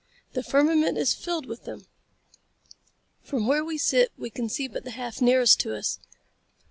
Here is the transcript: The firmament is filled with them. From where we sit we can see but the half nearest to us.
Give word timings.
The 0.33 0.41
firmament 0.41 0.97
is 0.97 1.13
filled 1.13 1.45
with 1.45 1.65
them. 1.65 1.85
From 3.21 3.45
where 3.45 3.63
we 3.63 3.77
sit 3.77 4.11
we 4.17 4.31
can 4.31 4.49
see 4.49 4.67
but 4.67 4.83
the 4.83 4.89
half 4.97 5.21
nearest 5.21 5.59
to 5.59 5.75
us. 5.77 5.99